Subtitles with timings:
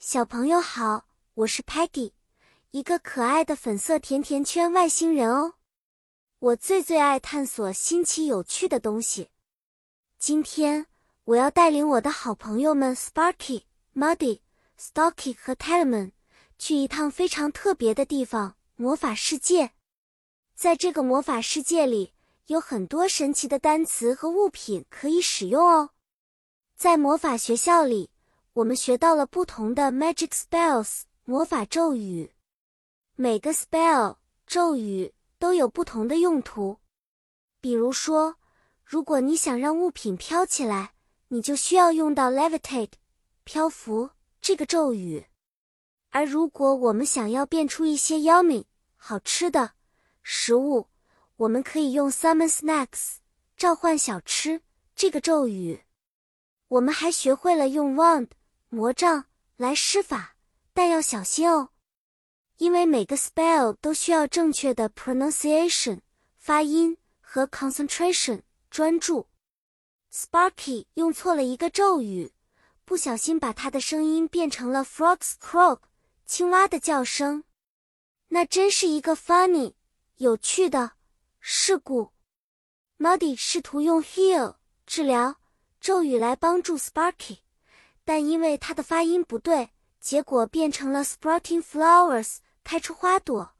[0.00, 2.12] 小朋友好，我是 Peggy，
[2.70, 5.54] 一个可爱的粉色甜甜圈外星人哦。
[6.38, 9.30] 我最最爱探索新奇有趣的东西。
[10.16, 10.86] 今天
[11.24, 14.38] 我要带领我的好朋友们 Sparky、Muddy、
[14.80, 16.12] Stocky 和 Talman
[16.56, 19.72] 去一趟非常特别的地方——魔法世界。
[20.54, 22.14] 在这个魔法世界里，
[22.46, 25.90] 有很多神奇的单词和物品可以使用哦。
[26.76, 28.10] 在魔法学校里。
[28.58, 32.32] 我们学到了不同的 magic spells 魔法咒语，
[33.14, 34.16] 每个 spell
[34.48, 36.76] 咒语都有不同的用途。
[37.60, 38.34] 比如说，
[38.84, 40.94] 如果你想让物品飘起来，
[41.28, 42.90] 你就需要用到 levitate
[43.44, 44.10] 漂浮
[44.40, 45.22] 这个咒语；
[46.10, 48.64] 而如果我们想要变出一些 yummy
[48.96, 49.74] 好吃的
[50.24, 50.88] 食物，
[51.36, 53.18] 我们可以用 summon snacks
[53.56, 54.60] 召唤小吃
[54.96, 55.80] 这个咒语。
[56.66, 58.30] 我们还学会了用 wand。
[58.70, 59.24] 魔杖
[59.56, 60.36] 来施法，
[60.74, 61.70] 但要小心哦，
[62.58, 66.00] 因为每个 spell 都需要正确的 pronunciation
[66.36, 69.26] 发音和 concentration 专注。
[70.12, 72.32] Sparky 用错了一个咒语，
[72.84, 75.80] 不小心把他的声音变成了 frogs croak
[76.26, 77.44] 青蛙的叫声，
[78.28, 79.72] 那真是一个 funny
[80.16, 80.92] 有趣的
[81.40, 82.12] 事故。
[82.98, 85.36] Muddy 试图用 heal 治疗
[85.80, 87.38] 咒语来帮助 Sparky。
[88.08, 89.68] 但因为它的发音不对，
[90.00, 93.52] 结果变成了 sprouting flowers，开出花朵。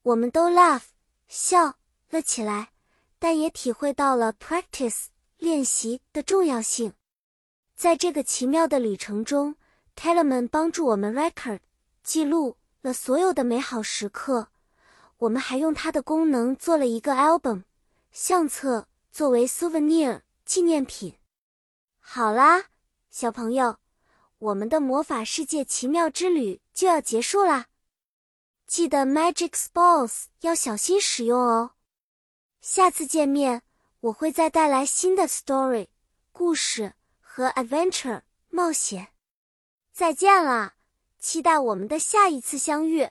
[0.00, 0.84] 我们都 laugh
[1.26, 1.76] 笑
[2.08, 2.72] 了起来，
[3.18, 6.94] 但也体会到了 practice 练习的重要性。
[7.76, 9.56] 在这个奇妙的旅程中
[9.94, 11.60] ，Talman 帮助我们 record
[12.02, 14.48] 记录了所有的美好时刻。
[15.18, 17.64] 我们还用它的功能做了一个 album
[18.10, 21.18] 相册作为 souvenir 纪念品。
[22.00, 22.68] 好啦。
[23.10, 23.78] 小朋友，
[24.38, 27.66] 我们的魔法世界奇妙之旅就要结束啦！
[28.66, 31.72] 记得 magic balls 要小心使用哦。
[32.60, 33.62] 下次见面，
[34.00, 35.88] 我会再带来新的 story
[36.32, 39.08] 故事和 adventure 冒险。
[39.92, 40.74] 再见了，
[41.18, 43.08] 期待我们的下一次相遇。